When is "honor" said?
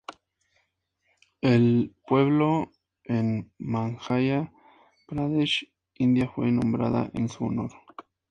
7.45-7.69